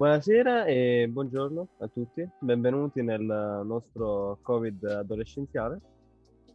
[0.00, 5.78] Buonasera e buongiorno a tutti, benvenuti nel nostro Covid adolescenziale.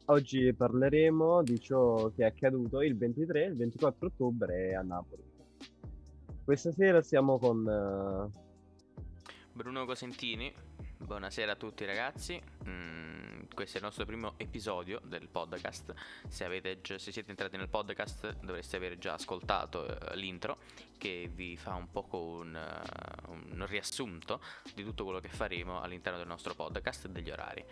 [0.05, 5.21] Oggi parleremo di ciò che è accaduto il 23 e il 24 ottobre a Napoli.
[6.43, 9.03] Questa sera siamo con uh...
[9.53, 10.51] Bruno Cosentini,
[10.97, 12.41] buonasera a tutti ragazzi.
[12.67, 15.93] Mm questo è il nostro primo episodio del podcast.
[16.27, 20.57] Se, avete, se siete entrati nel podcast dovreste aver già ascoltato uh, l'intro
[20.97, 24.41] che vi fa un po' un, uh, un riassunto
[24.73, 27.65] di tutto quello che faremo all'interno del nostro podcast e degli orari.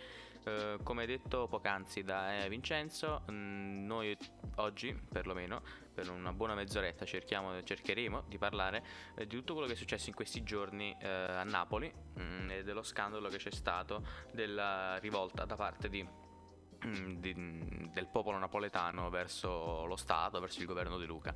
[0.45, 4.17] Uh, come detto poc'anzi da Vincenzo, mh, mm, noi
[4.55, 5.61] oggi perlomeno
[5.93, 8.83] per una buona mezz'oretta cercheremo di parlare
[9.15, 12.49] eh, di tutto quello che è successo in questi giorni eh, a Napoli mh, mm,
[12.49, 18.07] e dello scandalo che c'è stato della rivolta da parte di, mh, mm, di, del
[18.07, 21.33] popolo napoletano verso lo Stato, verso il governo di Luca.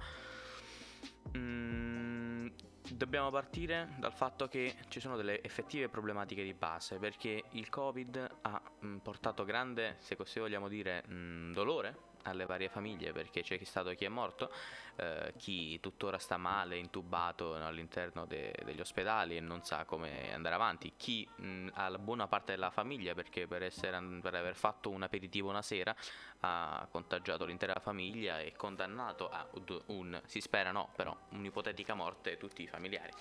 [1.38, 2.48] Mm,
[2.94, 8.38] dobbiamo partire dal fatto che ci sono delle effettive problematiche di base perché il Covid
[8.42, 8.62] ha
[9.02, 11.04] portato grande, se così vogliamo dire,
[11.52, 14.51] dolore alle varie famiglie perché c'è chi è stato chi è morto,
[14.98, 20.55] eh, chi tuttora sta male, intubato all'interno de- degli ospedali e non sa come andare
[20.55, 24.90] avanti, chi mh, ha la buona parte della famiglia perché per, essere, per aver fatto
[24.90, 25.96] un aperitivo una sera
[26.41, 29.48] ha contagiato l'intera famiglia e condannato a
[29.87, 33.12] un, si spera no, però un'ipotetica morte tutti i familiari.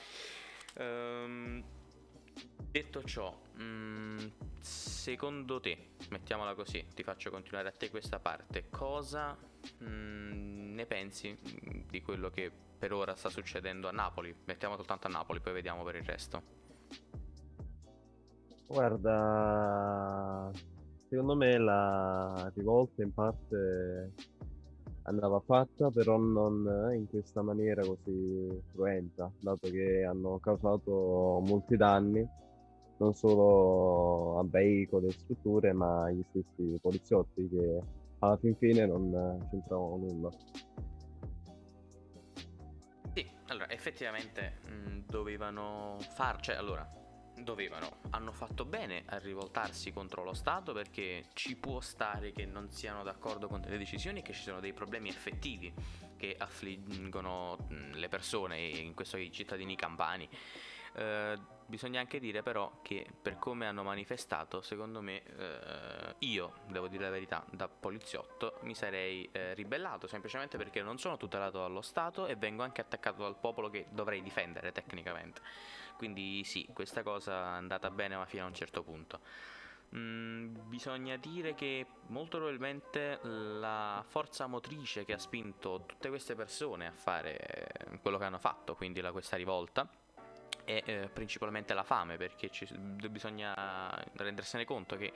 [0.78, 1.64] Ehm,
[2.76, 4.18] Detto ciò, mh, mm,
[4.60, 9.34] secondo te, mettiamola così, ti faccio continuare a te questa parte, cosa
[9.78, 11.38] mh, mm, ne pensi
[11.88, 14.34] di quello che per ora sta succedendo a Napoli?
[14.44, 16.42] Mettiamo soltanto a Napoli, poi vediamo per il resto.
[18.66, 20.50] Guarda,
[21.08, 24.12] secondo me la rivolta in parte
[25.04, 32.44] andava fatta, però non in questa maniera così cruenta, dato che hanno causato molti danni
[32.98, 37.80] non solo a veicoli e strutture, ma agli stessi poliziotti che
[38.20, 40.30] alla fin fine non c'entravano nulla.
[43.14, 46.86] Sì, allora effettivamente mh, dovevano far, cioè allora
[47.42, 52.70] dovevano, hanno fatto bene a rivoltarsi contro lo Stato perché ci può stare che non
[52.70, 55.72] siano d'accordo con delle decisioni e che ci sono dei problemi effettivi
[56.16, 57.58] che affliggono
[57.92, 60.28] le persone, in questo caso i cittadini campani.
[60.96, 66.88] Eh, bisogna anche dire però che per come hanno manifestato, secondo me, eh, io, devo
[66.88, 71.82] dire la verità, da poliziotto mi sarei eh, ribellato semplicemente perché non sono tutelato dallo
[71.82, 75.42] Stato e vengo anche attaccato dal popolo che dovrei difendere tecnicamente.
[75.96, 79.20] Quindi sì, questa cosa è andata bene ma fino a un certo punto.
[79.94, 86.86] Mm, bisogna dire che molto probabilmente la forza motrice che ha spinto tutte queste persone
[86.86, 87.68] a fare
[88.00, 89.88] quello che hanno fatto, quindi la, questa rivolta,
[90.66, 93.54] è eh, principalmente la fame, perché ci, bisogna
[94.16, 95.12] rendersene conto che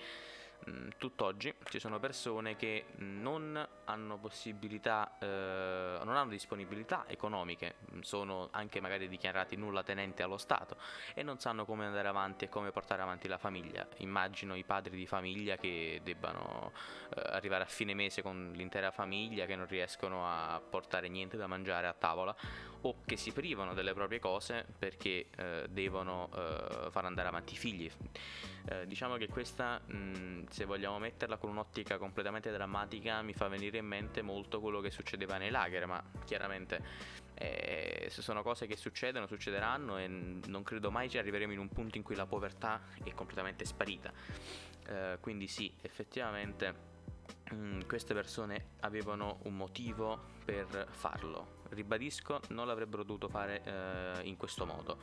[0.65, 8.49] mh, tutt'oggi ci sono persone che non hanno possibilità, eh, non hanno disponibilità economiche, sono
[8.53, 10.77] anche magari dichiarati nulla tenenti allo Stato
[11.15, 13.87] e non sanno come andare avanti e come portare avanti la famiglia.
[13.97, 16.71] Immagino i padri di famiglia che debbano
[17.17, 21.49] eh, arrivare a fine mese con l'intera famiglia, che non riescono a portare niente da
[21.49, 22.37] mangiare a tavola
[22.83, 27.57] o che si privano delle proprie cose perché eh, devono eh, far andare avanti i
[27.57, 27.91] figli.
[28.69, 33.79] Eh, diciamo che questa, mh, se vogliamo metterla con un'ottica completamente drammatica, mi fa venire
[33.79, 36.83] in mente molto quello che succedeva nei lager, ma chiaramente
[37.35, 41.97] eh, sono cose che succedono, succederanno e non credo mai ci arriveremo in un punto
[41.97, 44.13] in cui la povertà è completamente sparita.
[44.87, 46.75] Eh, quindi sì, effettivamente
[47.51, 51.60] mh, queste persone avevano un motivo per farlo.
[51.71, 54.99] Ribadisco, non l'avrebbero dovuto fare eh, in questo modo.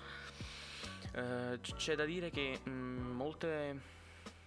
[1.13, 3.79] Eh, c'è da dire che mh, molte,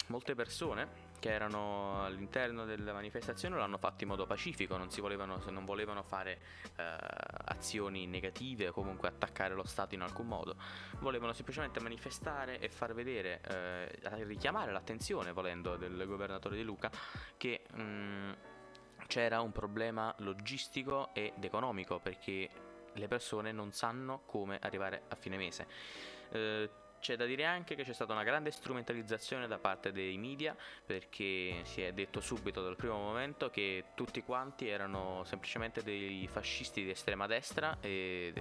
[0.07, 5.65] molte persone che erano all'interno delle manifestazioni l'hanno fatto in modo pacifico, non, volevano, non
[5.65, 6.41] volevano fare
[6.77, 6.97] eh,
[7.45, 10.57] azioni negative o comunque attaccare lo Stato in alcun modo,
[11.01, 16.91] volevano semplicemente manifestare e far vedere, eh, richiamare l'attenzione volendo del governatore di Luca
[17.37, 18.33] che mh, mm,
[19.11, 22.49] c'era un problema logistico ed economico perché
[22.93, 25.67] le persone non sanno come arrivare a fine mese.
[26.31, 30.57] Eh, c'è da dire anche che c'è stata una grande strumentalizzazione da parte dei media
[30.85, 36.85] perché si è detto subito dal primo momento che tutti quanti erano semplicemente dei fascisti
[36.85, 38.33] di estrema destra e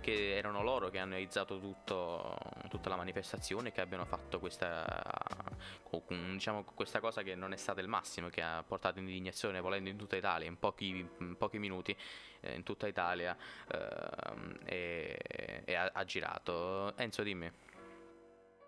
[0.00, 2.36] che erano loro che hanno realizzato tutto,
[2.68, 4.84] tutta la manifestazione che abbiano fatto questa,
[6.08, 9.96] diciamo, questa cosa che non è stata il massimo che ha portato indignazione volendo in
[9.96, 11.96] tutta Italia in pochi, in pochi minuti
[12.44, 13.36] eh, in tutta Italia
[13.68, 16.96] eh, e, e, ha, ha girato.
[16.96, 17.50] Enzo, dimmi.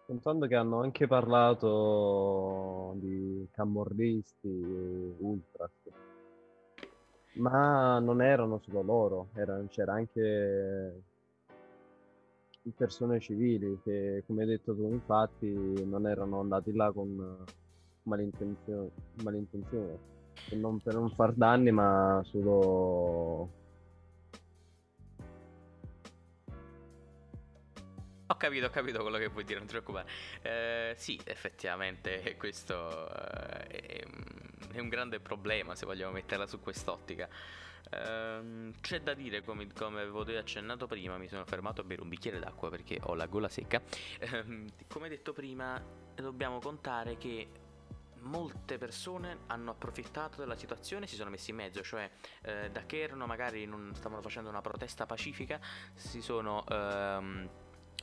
[0.07, 5.73] Contando che hanno anche parlato di camorristi, ultras,
[7.39, 11.03] ma non erano solo loro, erano, c'era anche
[12.77, 17.45] persone civili che, come hai detto tu, infatti non erano andati là con
[18.05, 18.91] malintenzione,
[19.23, 19.99] malintenzione
[20.51, 23.49] non per non far danni, ma solo
[28.29, 30.09] Ho capito, ho capito quello che vuoi dire, non ti preoccupare.
[30.43, 34.05] Eh, sì, effettivamente questo eh,
[34.73, 37.29] è, un grande problema se vogliamo metterla su quest'ottica.
[37.89, 42.09] Eh, c'è da dire, come, come avevo accennato prima, mi sono fermato a bere un
[42.09, 43.81] bicchiere d'acqua perché ho la gola secca.
[44.19, 45.81] Ehm, come detto prima,
[46.17, 47.49] dobbiamo contare che
[48.23, 52.11] molte persone hanno approfittato della situazione e si sono messi in mezzo, cioè
[52.43, 55.61] eh, da che erano magari non stavano facendo una protesta pacifica,
[55.95, 57.49] si sono ehm,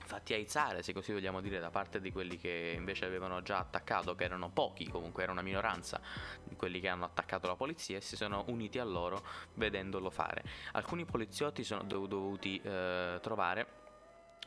[0.06, 4.16] fatti aizzare, se così vogliamo dire, da parte di quelli che invece avevano già attaccato,
[4.16, 6.00] che erano pochi, comunque era una minoranza
[6.44, 10.44] di quelli che hanno attaccato la polizia e si sono uniti a loro vedendolo fare.
[10.74, 13.82] Alcuni poliziotti sono dovuti eh, trovare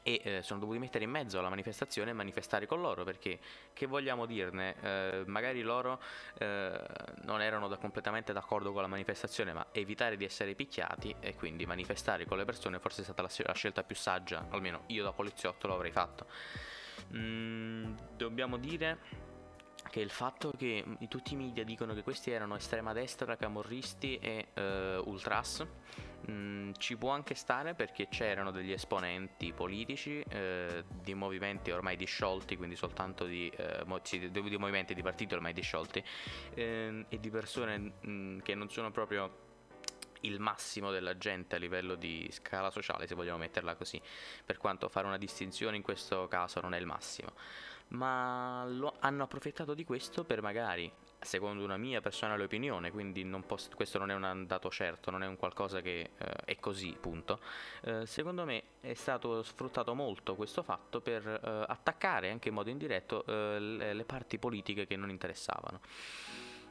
[0.06, 3.40] e eh, sono dovuti mettere in mezzo alla manifestazione e manifestare con loro perché
[3.72, 4.76] che vogliamo dirne?
[4.80, 6.00] Eh, magari loro
[6.38, 6.80] eh,
[7.24, 11.66] non erano da completamente d'accordo con la manifestazione ma evitare di essere picchiati e quindi
[11.66, 15.10] manifestare con le persone forse è stata la, la scelta più saggia almeno io da
[15.10, 16.26] poliziotto l'avrei fatto.
[17.12, 18.98] Mm, dobbiamo dire
[19.88, 24.48] che il fatto che tutti i media dicono che questi erano estrema destra, camorristi e
[24.54, 25.66] uh, ultras
[26.26, 31.96] mh, mm, ci può anche stare perché c'erano degli esponenti politici eh, di movimenti ormai
[31.96, 36.02] disciolti, quindi soltanto di, eh, mo- sì, di movimenti di partiti ormai disciolti
[36.54, 39.44] eh, e di persone mh, mm, che non sono proprio
[40.22, 44.00] il massimo della gente a livello di scala sociale, se vogliamo metterla così,
[44.44, 47.32] per quanto fare una distinzione in questo caso non è il massimo
[47.88, 50.90] ma hanno approfittato di questo per magari,
[51.20, 55.22] secondo una mia personale opinione, quindi non posso, questo non è un dato certo, non
[55.22, 57.40] è un qualcosa che eh, è così, punto.
[57.82, 62.70] Eh, secondo me è stato sfruttato molto questo fatto per eh, attaccare anche in modo
[62.70, 65.80] indiretto eh, le, le parti politiche che non interessavano.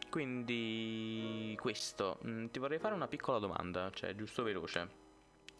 [0.09, 5.04] Quindi questo, mm, ti vorrei fare una piccola domanda, cioè giusto veloce.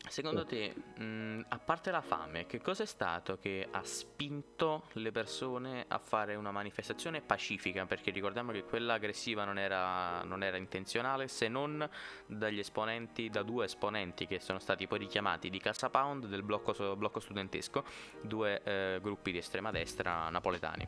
[0.07, 5.12] Secondo te, mh, a parte la fame, che cosa è stato che ha spinto le
[5.12, 7.86] persone a fare una manifestazione pacifica?
[7.86, 11.88] Perché ricordiamo che quella aggressiva non era, non era intenzionale, se non
[12.28, 16.96] dagli esponenti, da due esponenti che sono stati poi richiamati di Casa Pound del blocco,
[16.96, 17.84] blocco studentesco,
[18.22, 20.88] due eh, gruppi di estrema destra napoletani.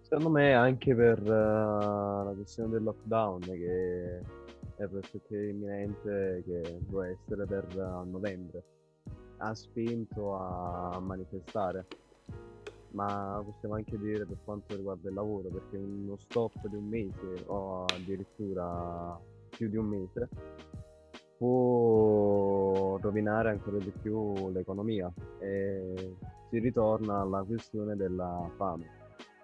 [0.00, 4.20] Secondo me anche per uh, la questione del lockdown che
[4.80, 8.64] è pressoché imminente che doveva essere per uh, novembre.
[9.36, 11.86] Ha spinto a manifestare,
[12.92, 17.44] ma possiamo anche dire per quanto riguarda il lavoro, perché uno stop di un mese
[17.46, 20.28] o addirittura più di un mese
[21.36, 26.16] può rovinare ancora di più l'economia e
[26.48, 28.98] si ritorna alla questione della fame.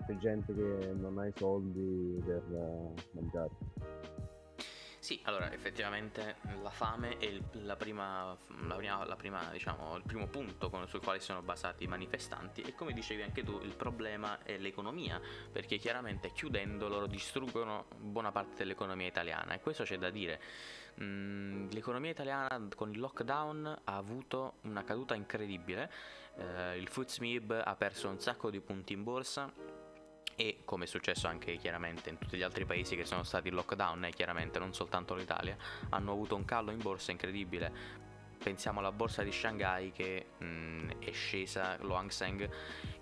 [0.07, 4.26] C'è gente che non ha i soldi per uh, mangiare.
[5.07, 8.37] Sì, allora effettivamente la fame è la prima,
[8.67, 12.63] la prima, la prima, diciamo, il primo punto con, sul quale sono basati i manifestanti
[12.63, 15.21] e come dicevi anche tu il problema è l'economia
[15.53, 20.41] perché chiaramente chiudendo loro distruggono buona parte dell'economia italiana e questo c'è da dire.
[21.01, 25.89] Mm, l'economia italiana con il lockdown ha avuto una caduta incredibile,
[26.37, 29.76] eh, il FTSE ha perso un sacco di punti in borsa
[30.37, 33.55] e come è successo anche chiaramente in tutti gli altri paesi che sono stati in
[33.55, 35.57] lockdown e eh, chiaramente non soltanto l'Italia
[35.89, 38.05] hanno avuto un calo in borsa incredibile.
[38.39, 42.49] Pensiamo alla borsa di Shanghai che mh, mm, è scesa lo Hang Seng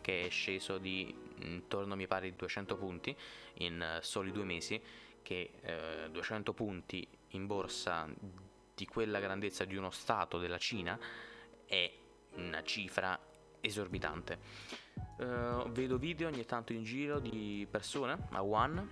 [0.01, 3.15] che è sceso di intorno mi pare di 200 punti
[3.55, 4.81] in uh, soli due mesi
[5.21, 5.67] che uh,
[6.05, 8.09] eh, 200 punti in borsa
[8.75, 10.97] di quella grandezza di uno stato della Cina
[11.67, 11.93] è
[12.37, 13.19] una cifra
[13.61, 14.84] esorbitante
[15.17, 18.89] Uh, vedo video ogni tanto in giro di persone a One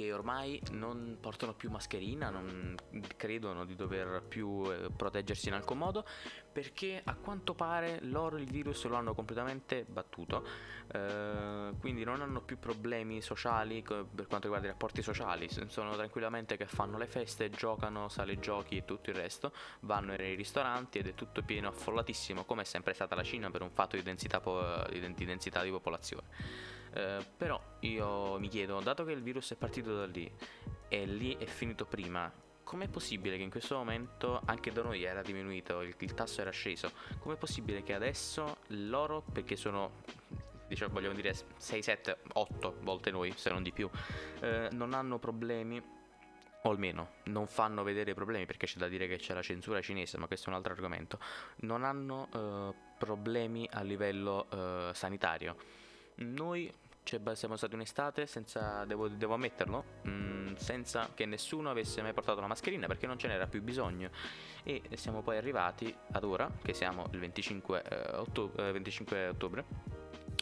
[0.00, 2.74] che ormai non portano più mascherina, non
[3.18, 6.06] credono di dover più eh, proteggersi in alcun modo,
[6.50, 10.46] perché a quanto pare loro il virus lo hanno completamente battuto,
[10.92, 16.56] eh, quindi non hanno più problemi sociali per quanto riguarda i rapporti sociali, sono tranquillamente
[16.56, 21.08] che fanno le feste, giocano, sale giochi e tutto il resto, vanno nei ristoranti ed
[21.08, 24.40] è tutto pieno, affollatissimo, come è sempre stata la Cina per un fatto di densità,
[24.40, 26.78] po- di densità di popolazione.
[26.92, 30.30] Eh, però io mi chiedo, dato che il virus è partito da lì
[30.88, 32.32] e lì è finito prima,
[32.64, 36.50] com'è possibile che in questo momento anche da noi era diminuito, il, il tasso era
[36.50, 40.02] sceso, com'è possibile che adesso loro, perché sono
[40.66, 43.90] diciamo, vogliamo dire 6, 7, 8 volte noi, se non di più,
[44.40, 45.82] eh, non hanno problemi
[46.62, 50.18] o almeno non fanno vedere problemi perché c'è da dire che c'è la censura cinese,
[50.18, 51.18] ma questo è un altro argomento,
[51.60, 55.56] non hanno eh, problemi a livello eh, sanitario.
[56.20, 56.70] Noi
[57.32, 62.40] siamo stati un'estate senza, devo, devo ammetterlo, mh, mm, senza che nessuno avesse mai portato
[62.40, 64.10] la mascherina perché non ce n'era più bisogno
[64.62, 69.64] e siamo poi arrivati ad ora, che siamo il 25, eh, ottobre, 25 ottobre,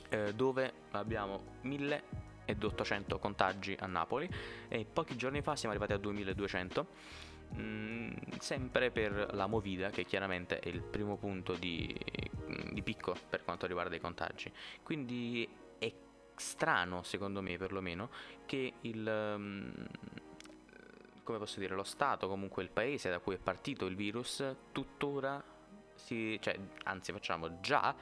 [0.08, 4.28] eh, dove abbiamo 1800 contagi a Napoli
[4.68, 6.86] e pochi giorni fa siamo arrivati a 2200.
[7.54, 11.96] Mm, sempre per la Movida, che chiaramente è il primo punto di,
[12.72, 14.52] di picco per quanto riguarda i contagi.
[14.82, 15.48] Quindi
[16.38, 18.10] strano, secondo me perlomeno,
[18.46, 19.32] che il...
[19.36, 19.86] Um,
[21.22, 24.42] come posso dire, lo Stato, comunque il paese da cui è partito il virus,
[24.72, 25.42] tuttora
[25.94, 27.94] si, cioè, anzi facciamo già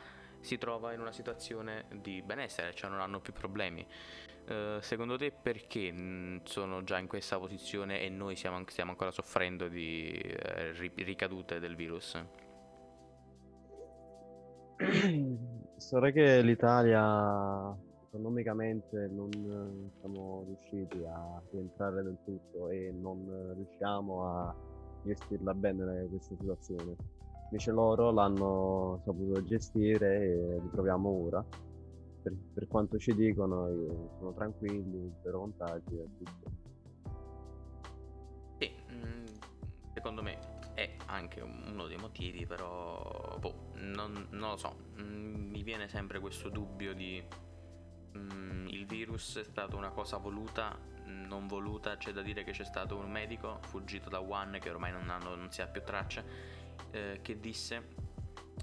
[0.46, 3.84] si trova in una situazione di benessere, cioè non hanno più problemi.
[4.48, 9.10] Uh, secondo te perché mh, sono già in questa posizione e noi siamo, stiamo ancora
[9.10, 12.22] soffrendo di eh, ricadute del virus?
[15.76, 17.76] Sarà che l'Italia
[18.16, 19.30] economicamente non
[20.00, 24.54] siamo riusciti a rientrare del tutto e non riusciamo a
[25.04, 26.96] gestirla bene questa situazione
[27.48, 31.44] Invece loro l'hanno saputo gestire e li troviamo ora.
[32.22, 33.68] Per, per quanto ci dicono,
[34.18, 36.50] sono tranquilli, zero contagi e tutto.
[38.58, 39.24] Sì, mm,
[39.94, 40.38] secondo me
[40.74, 46.18] è anche uno dei motivi, però boh, non, non, lo so, mm, mi viene sempre
[46.18, 47.22] questo dubbio di
[48.16, 52.64] mm, il virus è stata una cosa voluta, non voluta, c'è da dire che c'è
[52.64, 56.24] stato un medico fuggito da Wuhan che ormai non, hanno, non si ha più traccia
[56.90, 58.04] eh, che disse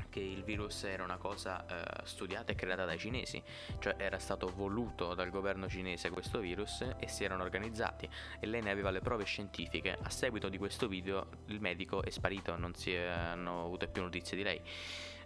[0.10, 3.41] che il virus era una cosa eh, studiata e creata dai cinesi,
[3.79, 8.07] cioè era stato voluto dal governo cinese questo virus e si erano organizzati
[8.39, 9.98] e lei ne aveva le prove scientifiche.
[10.00, 14.38] A seguito di questo video il medico è sparito, non si hanno avuto più notizie
[14.38, 14.62] di lei.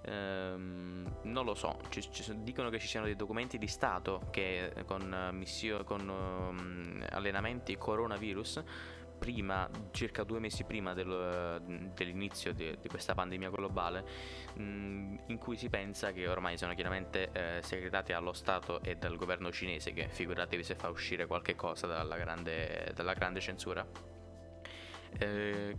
[0.08, 4.72] Ehm, non lo so, ci, ci, dicono che ci siano dei documenti di Stato che
[4.86, 8.64] con, missio, con um, allenamenti coronavirus
[9.18, 14.06] prima, circa due mesi prima del, dell'inizio di, di, questa pandemia globale,
[14.54, 19.18] mh, in cui si pensa che ormai sono chiaramente eh, segretati allo Stato e dal
[19.18, 23.86] governo cinese, che figuratevi se fa uscire qualche cosa dalla grande, dalla grande censura,
[25.18, 25.76] eh,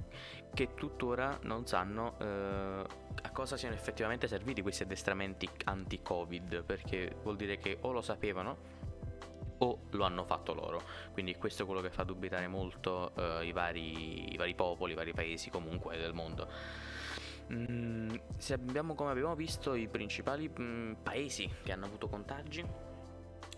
[0.55, 2.85] che tuttora non sanno eh,
[3.23, 8.77] a cosa siano effettivamente serviti questi addestramenti anti-Covid, perché vuol dire che o lo sapevano
[9.59, 10.83] o lo hanno fatto loro.
[11.13, 14.95] Quindi questo è quello che fa dubitare molto uh, i, vari, i, vari, popoli, i
[14.95, 16.49] vari paesi comunque del mondo.
[17.53, 18.15] Mm,
[18.51, 22.65] abbiamo, come abbiamo visto, i principali mm, paesi che hanno avuto contagi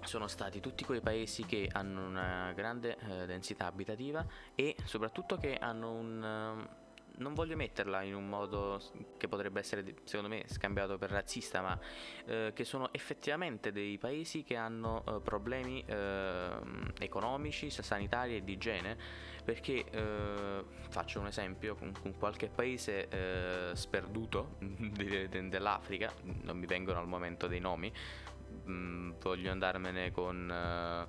[0.04, 5.56] sono stati tutti quei paesi che hanno una grande eh, densità abitativa e soprattutto che
[5.56, 6.66] hanno un...
[6.66, 6.88] Uh,
[7.20, 8.80] non voglio metterla in un modo
[9.16, 11.78] che potrebbe essere secondo me scambiato per razzista, ma
[12.26, 16.50] eh, che sono effettivamente dei paesi che hanno eh, problemi eh,
[16.98, 18.96] economici, sanitari e di igiene,
[19.44, 26.58] perché eh, faccio un esempio con, con qualche paese eh, sperduto de, de, dell'Africa, non
[26.58, 27.92] mi vengono al momento dei nomi,
[28.70, 31.06] mm, voglio andarmene con eh,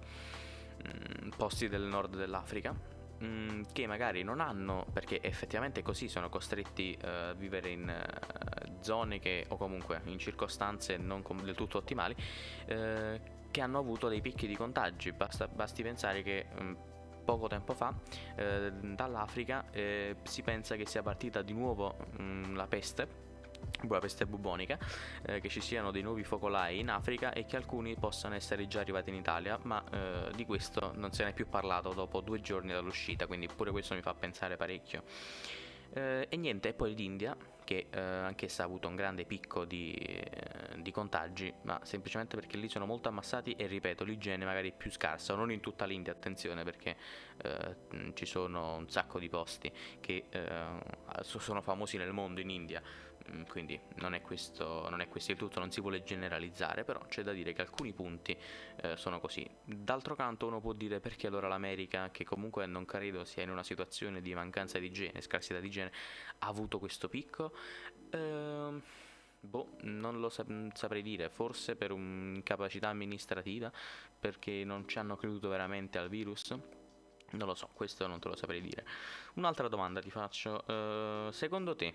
[0.87, 6.97] mm, posti del nord dell'Africa Mm, che magari non hanno, perché effettivamente così sono costretti
[6.99, 12.15] uh, a vivere in uh, zone che, o comunque in circostanze non del tutto ottimali,
[12.15, 13.19] uh,
[13.51, 15.11] che hanno avuto dei picchi di contagi.
[15.11, 16.47] Basta, basti pensare che
[17.23, 17.93] poco tempo fa
[18.35, 19.65] dall'Africa
[20.23, 21.95] si pensa che sia partita di nuovo
[22.53, 23.30] la peste
[23.99, 24.77] peste bubonica,
[25.23, 28.79] eh, che ci siano dei nuovi focolai in Africa e che alcuni possano essere già
[28.79, 32.41] arrivati in Italia, ma eh, di questo non se ne è più parlato dopo due
[32.41, 35.03] giorni dall'uscita, quindi pure questo mi fa pensare parecchio.
[35.93, 39.93] Eh, e niente, e poi l'India, che eh, anch'essa ha avuto un grande picco di,
[39.93, 44.73] eh, di, contagi, ma semplicemente perché lì sono molto ammassati e ripeto, l'igiene magari è
[44.75, 46.95] più scarsa, non in tutta l'India, attenzione, perché
[47.43, 47.75] eh,
[48.13, 50.25] ci sono un sacco di posti che
[51.21, 52.81] sono famosi nel mondo in India
[53.47, 57.23] quindi non è, questo, non è questo il tutto, non si vuole generalizzare, però c'è
[57.23, 58.35] da dire che alcuni punti
[58.81, 59.47] eh, sono così.
[59.63, 63.63] D'altro canto uno può dire perché allora l'America, che comunque non credo sia in una
[63.63, 65.91] situazione di mancanza di igiene, scarsità di igiene,
[66.39, 67.50] ha avuto questo picco?
[68.11, 68.81] Ehm...
[69.43, 73.71] Boh, non lo sap- saprei dire, forse per un'incapacità amministrativa,
[74.19, 76.51] perché non ci hanno creduto veramente al virus
[77.31, 78.85] Non lo so, questo non te lo saprei dire.
[79.35, 80.63] Un'altra domanda ti faccio.
[80.67, 81.93] Uh, secondo te,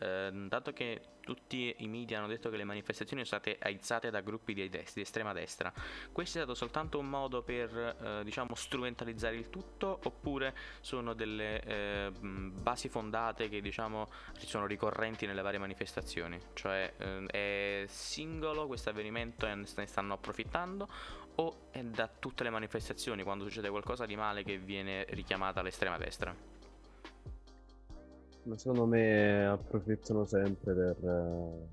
[0.00, 4.20] uh, dato che tutti i media hanno detto che le manifestazioni sono state aizzate da
[4.20, 5.72] gruppi di, des- di estrema destra,
[6.12, 12.12] questo è stato soltanto un modo per uh, diciamo strumentalizzare il tutto oppure sono delle
[12.20, 16.38] basi fondate che diciamo sono ricorrenti nelle varie manifestazioni?
[16.54, 16.94] Cioè
[17.26, 20.88] è singolo questo avvenimento e ne stanno approfittando
[21.36, 25.96] o è da tutte le manifestazioni quando succede qualcosa di male che viene richiamata all'estrema
[25.96, 26.59] destra?
[28.42, 31.68] Ma secondo me approfittano sempre per eh,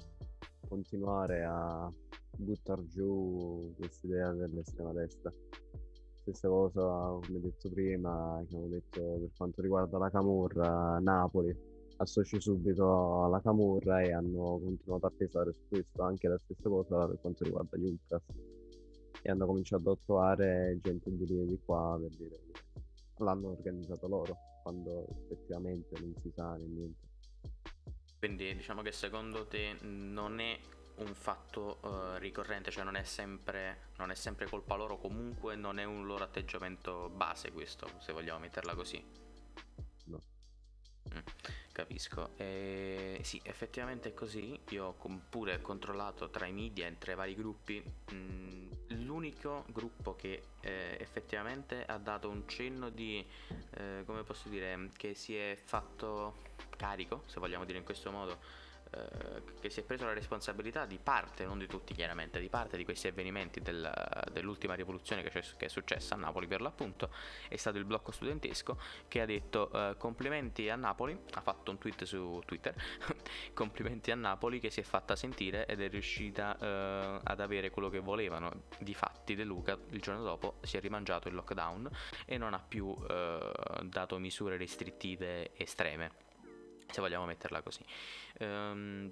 [0.68, 1.92] continuare a
[2.38, 5.34] buttare giù quest'idea dell'estrema destra.
[6.22, 6.82] Stessa cosa,
[7.26, 11.56] come detto prima, che avevo detto per quanto riguarda la Camorra, Napoli
[12.00, 17.08] associ subito alla Camorra e hanno continuato a pesare su questo, anche la stessa cosa
[17.08, 18.24] per quanto riguarda gli Ultras.
[19.22, 23.52] E hanno cominciato a trovare gente di lì e di qua per dire che l'hanno
[23.52, 27.06] organizzato loro quando effettivamente non si sa né niente.
[28.20, 30.60] Quindi diciamo che secondo te non è
[30.96, 35.80] un fatto uh, ricorrente, cioè non è, sempre, non è sempre colpa loro, comunque non
[35.80, 39.27] è un loro atteggiamento base questo, se vogliamo metterla così.
[41.14, 41.20] Mm,
[41.72, 42.30] capisco.
[42.38, 44.60] E, sì, effettivamente è così.
[44.70, 47.84] Io ho pure controllato tra i media e tra i vari gruppi.
[48.14, 48.72] Mm,
[49.06, 53.26] l'unico gruppo che eh, effettivamente ha dato un cenno di,
[53.72, 56.46] eh, come posso dire, che si è fatto
[56.76, 58.40] carico, se vogliamo dire in questo modo,
[58.98, 62.78] eh, che si è preso la responsabilità di parte, non di tutti chiaramente, di parte
[62.78, 63.92] di questi avvenimenti del,
[64.32, 67.10] dell'ultima rivoluzione che, che, è successa a Napoli per l'appunto,
[67.48, 71.78] è stato il blocco studentesco che ha detto eh, complimenti a Napoli, ha fatto un
[71.78, 72.74] tweet su Twitter,
[73.54, 77.90] complimenti a Napoli che si è fatta sentire ed è riuscita eh, ad avere quello
[77.90, 78.66] che volevano.
[78.80, 81.90] Difatti De Luca il giorno dopo si è rimangiato il lockdown
[82.26, 83.52] e non ha più eh,
[83.84, 86.26] dato misure restrittive estreme
[86.90, 87.84] se vogliamo metterla così.
[88.40, 89.12] Um,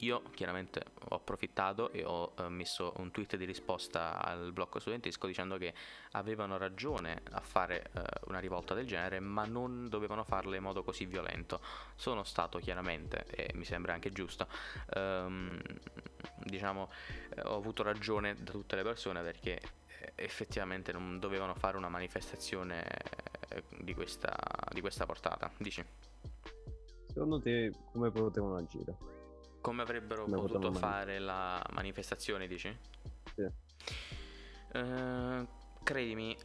[0.00, 5.26] io chiaramente ho approfittato e ho uh, messo un tweet di risposta al blocco studentesco
[5.26, 5.72] dicendo che
[6.12, 10.82] avevano ragione a fare uh, una rivolta del genere, ma non dovevano farla in modo
[10.82, 11.60] così violento.
[11.94, 14.48] Sono stato chiaramente, e mi sembra anche giusto,
[14.96, 15.58] um,
[16.44, 16.90] diciamo,
[17.30, 19.60] eh, ho avuto ragione da tutte le persone perché
[20.14, 22.84] effettivamente non dovevano fare una manifestazione
[23.78, 24.36] di questa,
[24.72, 25.50] di questa portata.
[25.56, 25.84] Dici?
[27.16, 28.94] Secondo te come potevano agire?
[29.62, 32.78] Come avrebbero come potuto fare la manifestazione, dici?
[33.34, 33.48] Sì.
[34.74, 35.48] Uh,
[35.82, 36.36] credimi,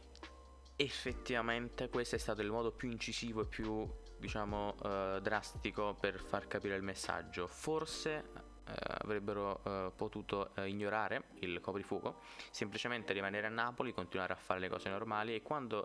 [0.76, 6.46] effettivamente questo è stato il modo più incisivo e più, diciamo, uh, drastico per far
[6.46, 7.46] capire il messaggio.
[7.46, 8.30] Forse
[8.64, 12.20] avrebbero eh, potuto eh, ignorare il coprifuoco,
[12.50, 15.84] semplicemente rimanere a Napoli, continuare a fare le cose normali e quando,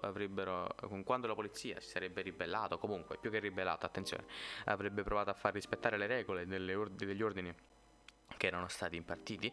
[1.03, 4.25] quando la polizia si sarebbe ribellata, comunque più che ribellata, attenzione,
[4.65, 7.53] avrebbe provato a far rispettare le regole or- degli ordini
[8.35, 9.51] che erano stati impartiti,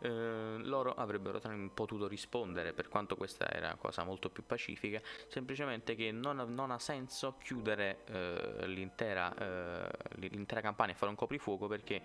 [0.00, 1.40] eh, loro avrebbero
[1.72, 6.70] potuto rispondere, per quanto questa era una cosa molto più pacifica, semplicemente che non, non
[6.70, 12.02] ha senso chiudere eh, l'intera, eh, l'intera campagna e fare un coprifuoco perché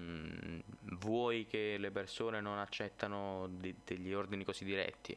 [0.00, 0.58] Mm,
[0.98, 5.16] vuoi che le persone non accettano de- degli ordini così diretti,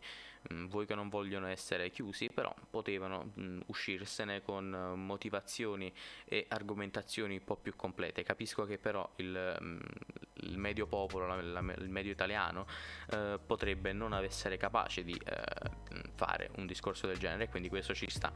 [0.68, 5.92] vuoi che non vogliono essere chiusi, però potevano mm, uscirsene con motivazioni
[6.26, 8.24] e argomentazioni un po' più complete.
[8.24, 9.80] Capisco che però il, mm,
[10.42, 12.68] il medio popolo, la, la, il medio italiano,
[13.12, 15.44] eh, potrebbe non essere capace di eh,
[16.16, 18.32] fare un discorso del genere, quindi questo ci sta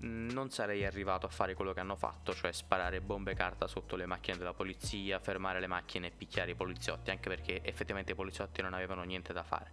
[0.00, 4.06] non sarei arrivato a fare quello che hanno fatto, cioè sparare bombe carta sotto le
[4.06, 8.62] macchine della polizia, fermare le macchine e picchiare i poliziotti, anche perché effettivamente i poliziotti
[8.62, 9.70] non avevano niente da fare.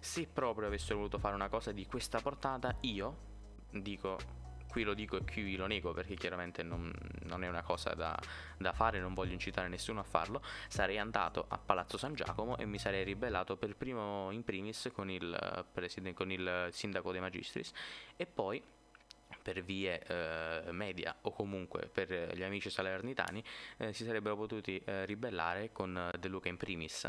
[0.00, 3.26] Se proprio avessero voluto fare una cosa di questa portata, io
[3.70, 7.94] dico qui lo dico e qui lo nego perché chiaramente non, non è una cosa
[7.94, 8.16] da,
[8.58, 12.66] da, fare, non voglio incitare nessuno a farlo, sarei andato a Palazzo San Giacomo e
[12.66, 15.64] mi sarei ribellato per primo in primis con il,
[16.14, 17.72] con il sindaco dei Magistris
[18.14, 18.62] e poi
[19.42, 23.42] per vie eh, media o comunque per gli amici salernitani
[23.78, 27.06] eh, si sarebbero potuti eh, ribellare con De Luca in primis.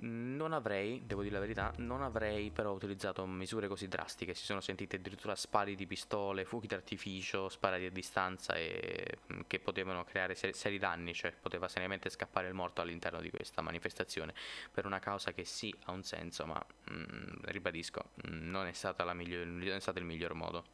[0.00, 4.32] Non avrei, devo dire la verità, non avrei però utilizzato misure così drastiche.
[4.32, 9.58] Si sono sentite addirittura spari di pistole, fuochi d'artificio, sparati a distanza e mm, che
[9.58, 14.34] potevano creare seri, seri danni, cioè poteva seriamente scappare il morto all'interno di questa manifestazione
[14.72, 18.72] per una causa che sì ha un senso, ma mh, mm, ribadisco, mm, non, è
[19.14, 20.64] miglior, non è stato il miglior modo.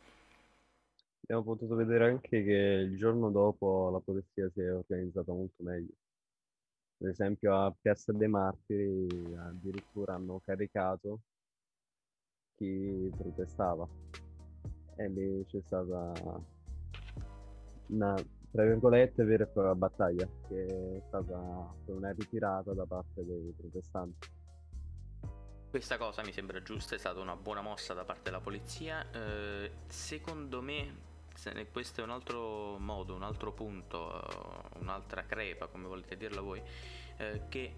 [1.23, 5.95] Abbiamo potuto vedere anche che il giorno dopo la polizia si è organizzata molto meglio.
[7.05, 11.21] Ad esempio a Piazza dei Martiri addirittura hanno caricato
[12.57, 13.87] chi protestava.
[14.97, 16.12] e lì c'è stata
[17.88, 18.14] una,
[18.51, 20.64] tra virgolette, vera e propria battaglia, che
[20.97, 24.29] è stata una ritirata da parte dei protestanti.
[25.69, 29.05] Questa cosa mi sembra giusta, è stata una buona mossa da parte della polizia.
[29.11, 31.12] Eh, secondo me
[31.70, 36.62] questo è un altro modo, un altro punto, eh, un'altra crepa, come volete dirla voi,
[37.16, 37.75] eh, che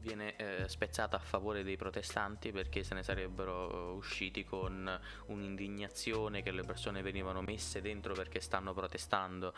[0.00, 6.50] viene eh, spezzata a favore dei protestanti perché se ne sarebbero usciti con un'indignazione che
[6.50, 9.54] le persone venivano messe dentro perché stanno protestando.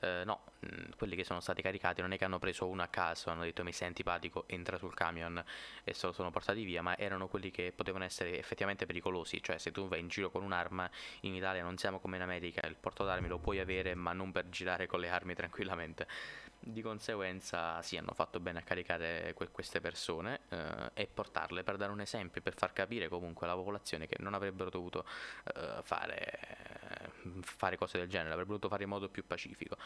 [0.00, 2.88] Eh, no, mm, quelli che sono stati caricati non è che hanno preso uno a
[2.88, 5.42] caso, hanno detto mi sei antipatico, entra sul camion
[5.84, 9.58] e se lo sono portati via, ma erano quelli che potevano essere effettivamente pericolosi, cioè
[9.58, 10.88] se tu vai in giro con un'arma
[11.22, 14.32] in Italia non siamo come in America, il porto d'armi lo puoi avere ma non
[14.32, 16.06] per girare con le armi tranquillamente
[16.62, 21.76] di conseguenza sì, hanno fatto bene a caricare que- queste persone eh, e portarle per
[21.76, 25.06] dare un esempio, per far capire comunque alla popolazione che non avrebbero dovuto
[25.54, 26.38] eh, fare,
[27.42, 29.76] fare, cose del genere, avrebbero dovuto fare in modo più pacifico.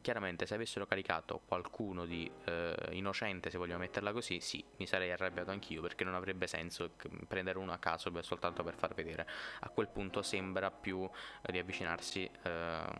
[0.00, 5.10] Chiaramente se avessero caricato qualcuno di eh, innocente, se vogliamo metterla così, sì, mi sarei
[5.10, 6.92] arrabbiato anch'io perché non avrebbe senso
[7.26, 9.26] prendere uno a caso per, soltanto per far vedere.
[9.60, 11.08] A quel punto sembra più eh,
[11.50, 12.92] riavvicinarsi ehm,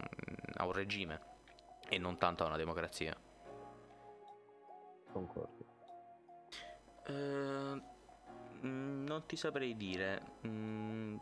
[0.56, 1.29] a un regime
[1.90, 3.14] e non tanto a una democrazia.
[5.12, 5.66] Concordo.
[7.08, 7.82] Uh,
[8.60, 10.22] non ti saprei dire.
[10.46, 11.16] Mm,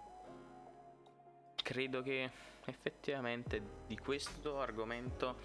[1.54, 2.30] credo che
[2.66, 5.36] effettivamente di questo argomento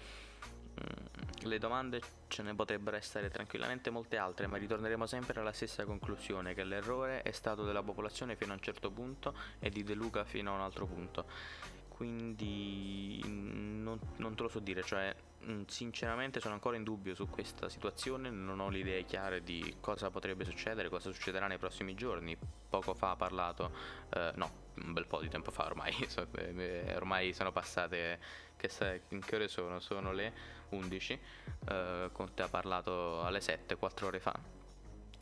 [0.78, 5.86] mm, le domande ce ne potrebbero essere tranquillamente molte altre, ma ritorneremo sempre alla stessa
[5.86, 9.94] conclusione, che l'errore è stato della popolazione fino a un certo punto e di De
[9.94, 15.14] Luca fino a un altro punto quindi non, non, te lo so dire, cioè
[15.46, 19.76] mm, sinceramente sono ancora in dubbio su questa situazione, non ho le idee chiare di
[19.78, 22.36] cosa potrebbe succedere, cosa succederà nei prossimi giorni.
[22.68, 23.70] Poco fa ha parlato,
[24.10, 24.50] eh, no,
[24.82, 25.94] un bel po' di tempo fa ormai,
[26.36, 28.18] eh, ormai sono passate,
[28.56, 29.78] che, che ore sono?
[29.78, 30.32] Sono le
[30.70, 31.20] 11,
[31.68, 34.53] eh, Conte ha parlato alle 7, 4 ore fa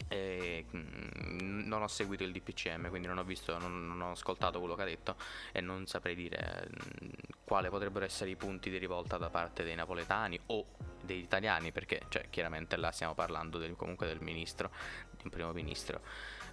[0.08, 4.58] e mm, non ho seguito il DPCM, quindi non ho visto, non, non, ho ascoltato
[4.58, 5.16] quello che ha detto
[5.52, 7.08] e non saprei dire mm,
[7.44, 10.66] quali potrebbero essere i punti di rivolta da parte dei napoletani o
[11.00, 14.70] degli italiani, perché cioè, chiaramente là stiamo parlando del, comunque del ministro,
[15.10, 16.00] di un primo ministro.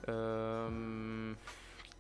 [0.08, 1.38] Ehm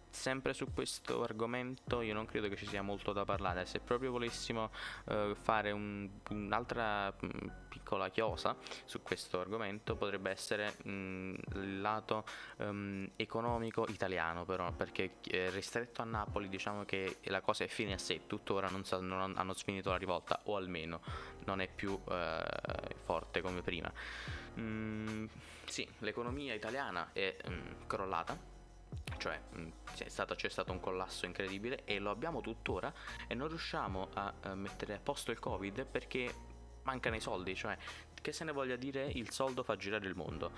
[0.09, 3.65] sempre su questo argomento io non credo che ci sia molto da parlare.
[3.65, 4.71] Se proprio volessimo
[5.05, 11.81] uh, fare un, un'altra mm, piccola chiosa su questo argomento potrebbe essere mh, mm, il
[11.81, 12.25] lato
[12.57, 17.93] um, economico italiano però perché eh, ristretto a Napoli diciamo che la cosa è fine
[17.93, 18.21] a sé.
[18.27, 21.01] Tuttora non, sa, non hanno sfinito la rivolta o almeno
[21.45, 22.13] non è più uh,
[23.03, 23.91] forte come prima.
[24.59, 25.25] Mm,
[25.65, 27.35] sì l'economia italiana è
[27.85, 28.48] crollata
[29.17, 29.39] cioè
[29.93, 32.91] c'è stato, c'è stato, un collasso incredibile e lo abbiamo tuttora
[33.27, 36.33] e non riusciamo a, a mettere a posto il covid perché
[36.83, 37.77] mancano i soldi, cioè
[38.21, 40.51] che se ne voglia dire il soldo fa girare il mondo.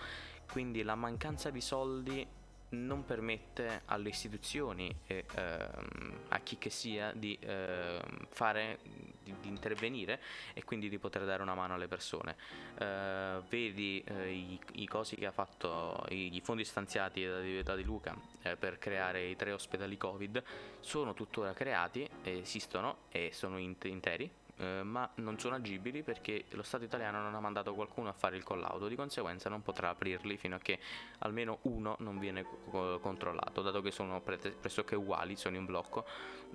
[0.51, 2.27] Quindi la mancanza di soldi
[2.69, 8.79] non permette alle istituzioni e ehm, a chi che sia di ehm, fare
[9.23, 10.19] di, di, intervenire
[10.53, 12.35] e quindi di poter dare una mano alle persone.
[12.77, 17.75] Eh, vedi eh, i, i, cosi che ha fatto, i, i fondi stanziati da, da
[17.75, 20.43] Di Luca eh, per creare i tre ospedali Covid
[20.79, 24.29] sono tuttora creati, esistono e sono interi
[24.61, 28.37] eh, ma non sono agibili perché lo Stato italiano non ha mandato qualcuno a fare
[28.37, 30.77] il collaudo, di conseguenza non potrà aprirli fino a che
[31.19, 36.05] almeno uno non viene co- controllato, dato che sono pre- pressoché uguali, sono in blocco,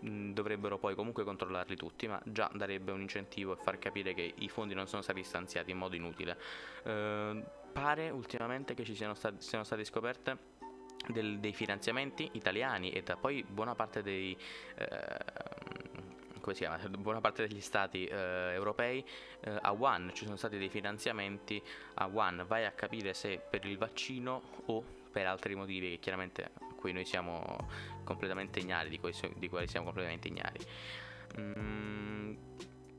[0.05, 4.35] mm, dovrebbero poi comunque controllarli tutti, ma già darebbe un incentivo e far capire che
[4.37, 6.38] i fondi non sono stati stanziati in modo inutile.
[6.85, 10.55] Eh, pare ultimamente che ci siano stati, siano stati scoperte
[11.09, 14.37] del, dei finanziamenti italiani e da poi buona parte dei...
[14.77, 15.76] Eh,
[16.46, 19.04] come si chiama, buona parte degli stati eh, europei
[19.40, 21.61] eh, a One, ci sono stati dei finanziamenti
[21.94, 26.44] a One, vai a capire se per il vaccino o per altri motivi che chiaramente
[26.44, 27.68] a cui noi siamo
[28.04, 30.59] completamente ignari, di, cui, di quali siamo completamente ignari.
[31.40, 32.35] Mm,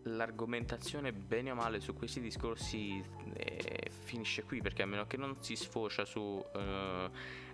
[0.03, 3.01] l'argomentazione bene o male su questi discorsi
[3.33, 7.10] eh, finisce qui perché a meno che non si sfocia su eh,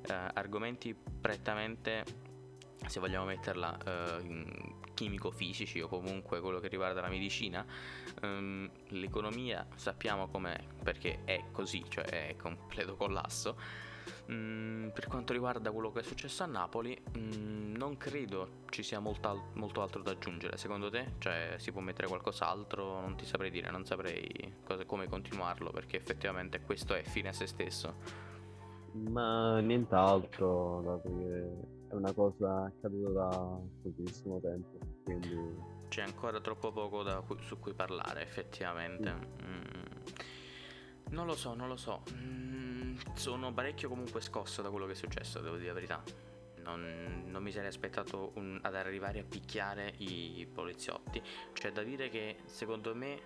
[0.08, 2.32] eh, argomenti prettamente
[2.88, 7.66] se vogliamo metterla uh, chimico-fisici o comunque quello che riguarda la medicina,
[8.22, 13.92] um, l'economia sappiamo com'è perché è così, cioè è completo collasso.
[14.32, 19.00] Mm, per quanto riguarda quello che è successo a Napoli, mm, non credo ci sia
[19.00, 20.58] molto, molto, altro da aggiungere.
[20.58, 21.14] Secondo te?
[21.20, 23.02] Cioè, si può mettere qualcos'altro?
[23.02, 27.34] Non ti saprei dire, non saprei cosa, come continuarlo perché effettivamente questo è fine a
[27.34, 27.96] se stesso.
[28.94, 34.80] Ma nient'altro, dato che è una cosa accaduta da pochissimo tempo.
[35.04, 35.72] quindi...
[35.88, 39.14] C'è ancora troppo poco da cui, su cui parlare, effettivamente.
[39.14, 39.46] Mm.
[39.46, 41.12] Mm.
[41.12, 42.02] Non lo so, non lo so.
[42.14, 46.04] Mm, sono parecchio comunque scosso da quello che è successo, devo dire la verità.
[46.64, 51.22] Non, non mi sarei aspettato un, ad arrivare a picchiare i poliziotti.
[51.54, 53.20] C'è da dire che secondo me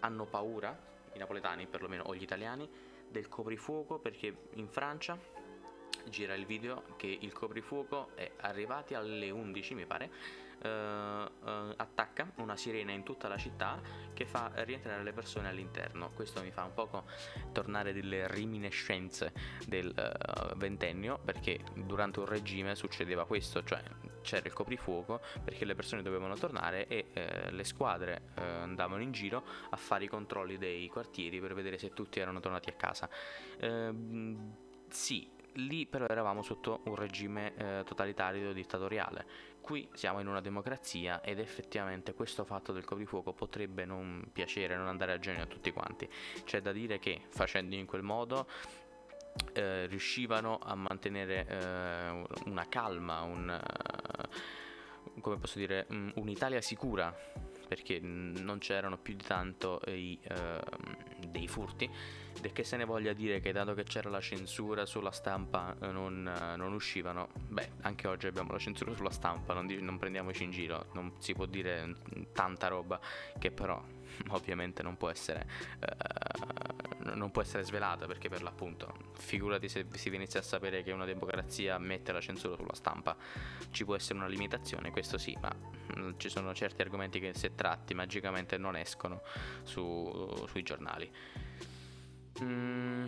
[0.00, 0.78] hanno paura,
[1.14, 2.68] i napoletani perlomeno, o gli italiani,
[3.10, 5.18] del coprifuoco perché in Francia
[6.08, 10.10] gira il video che il coprifuoco è arrivati alle 11 mi pare
[10.62, 13.80] eh, eh, attacca una sirena in tutta la città
[14.14, 17.04] che fa rientrare le persone all'interno questo mi fa un poco
[17.52, 19.32] tornare delle riminiscenze
[19.66, 23.82] del uh, ventennio perché durante un regime succedeva questo cioè
[24.22, 29.12] c'era il coprifuoco perché le persone dovevano tornare e eh, le squadre eh, andavano in
[29.12, 33.08] giro a fare i controlli dei quartieri per vedere se tutti erano tornati a casa.
[33.58, 33.92] Eh,
[34.88, 39.24] sì, lì però eravamo sotto un regime eh, totalitario dittatoriale.
[39.60, 44.88] Qui siamo in una democrazia ed effettivamente questo fatto del coprifuoco potrebbe non piacere, non
[44.88, 46.08] andare a genio a tutti quanti.
[46.44, 48.46] C'è da dire che facendo in quel modo
[49.52, 53.60] eh, riuscivano a mantenere eh, una calma, un,
[55.14, 57.14] uh, come posso dire, un'Italia sicura
[57.72, 61.88] perché non c'erano più di tanto i, uh, dei furti.
[62.52, 66.30] Che se ne voglia dire che dato che c'era la censura sulla stampa eh, non,
[66.30, 70.50] uh, non uscivano beh anche oggi abbiamo la censura sulla stampa non, non, prendiamoci in
[70.50, 71.96] giro non si può dire
[72.32, 72.98] tanta roba
[73.38, 73.80] che però
[74.30, 75.46] ovviamente non può essere
[75.80, 80.92] uh, non può essere svelata perché per l'appunto figurati se si inizia a sapere che
[80.92, 83.16] una democrazia mette la censura sulla stampa
[83.70, 85.50] ci può essere una limitazione questo sì ma
[86.16, 89.22] ci sono certi argomenti che se tratti magicamente non escono
[89.62, 91.10] su, sui giornali.
[92.42, 93.06] Mm,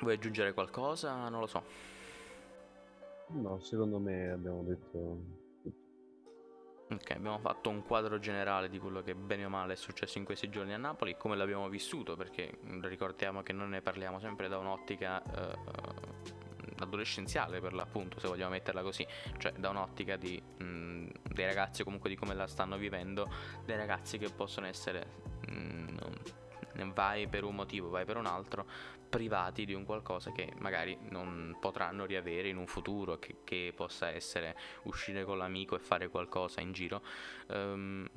[0.00, 1.28] vuoi aggiungere qualcosa?
[1.28, 1.62] Non lo so.
[3.28, 5.40] No, secondo me abbiamo detto
[6.92, 10.24] Ok, abbiamo fatto un quadro generale di quello che bene o male è successo in
[10.24, 14.58] questi giorni a Napoli, come l'abbiamo vissuto, perché ricordiamo che noi ne parliamo sempre da
[14.58, 15.58] un'ottica eh,
[16.80, 19.06] adolescenziale per l'appunto, se vogliamo metterla così,
[19.38, 23.26] cioè da un'ottica di, mh, dei ragazzi comunque di come la stanno vivendo,
[23.64, 25.06] dei ragazzi che possono essere,
[25.48, 25.96] mh,
[26.92, 28.66] vai per un motivo, vai per un altro,
[29.12, 34.08] privati di un qualcosa che magari non potranno riavere in un futuro, che, che possa
[34.08, 37.02] essere uscire con l'amico e fare qualcosa in giro,
[37.48, 38.08] um,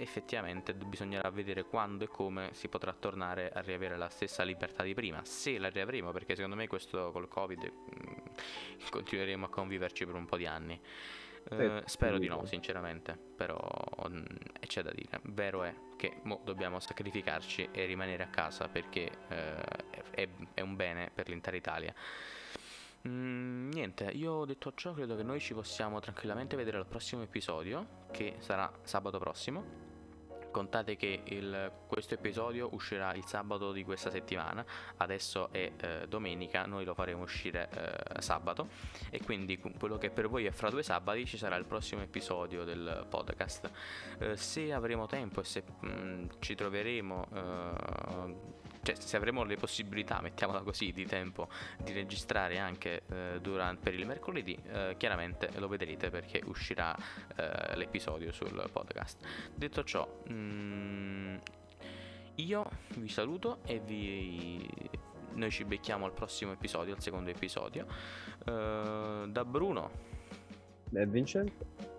[0.00, 4.94] effettivamente bisognerà vedere quando e come si potrà tornare a riavere la stessa libertà di
[4.94, 8.22] prima, se la riavremo, perché secondo me questo col Covid um,
[8.90, 10.80] continueremo a conviverci per un po' di anni.
[11.50, 13.58] Uh, spero di no, sinceramente, però
[14.04, 14.24] um,
[14.60, 15.20] c'è da dire.
[15.24, 19.34] Vero è che dobbiamo sacrificarci e rimanere a casa perché uh,
[20.10, 21.94] è, è, un bene per l'intera Italia.
[23.08, 28.06] Mm, niente, io detto ciò, credo che noi ci possiamo tranquillamente vedere al prossimo episodio,
[28.12, 29.91] che sarà sabato prossimo
[30.52, 34.64] contate che il, questo episodio uscirà il sabato di questa settimana,
[34.98, 38.68] adesso è eh, domenica, noi lo faremo uscire eh, sabato
[39.10, 42.62] e quindi quello che per voi è fra due sabati ci sarà il prossimo episodio
[42.62, 43.70] del podcast.
[44.18, 49.56] Eh, se avremo tempo e se mh, mm, ci troveremo eh, cioè se avremo le
[49.56, 51.48] possibilità, mettiamola così, di tempo
[51.82, 56.94] di registrare anche eh, durante, per il mercoledì, eh, chiaramente lo vedrete perché uscirà
[57.36, 59.24] eh, l'episodio sul podcast.
[59.54, 61.36] Detto ciò, mh, mm,
[62.36, 64.68] io vi saluto e vi
[65.34, 67.86] noi ci becchiamo al prossimo episodio, al secondo episodio.
[68.44, 69.90] Uh, da Bruno
[70.92, 71.91] e Vincenzo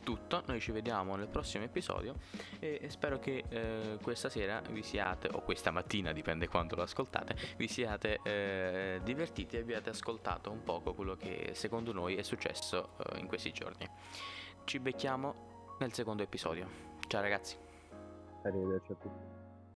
[0.00, 2.14] tutto, noi ci vediamo nel prossimo episodio
[2.58, 7.36] e spero che eh, questa sera vi siate, o questa mattina, dipende quando lo ascoltate,
[7.56, 12.90] vi siate eh, divertiti e abbiate ascoltato un poco quello che secondo noi è successo
[12.98, 13.88] eh, in questi giorni.
[14.64, 16.68] Ci becchiamo nel secondo episodio.
[17.06, 17.56] Ciao ragazzi.
[18.42, 19.39] Arrivederci a tutti.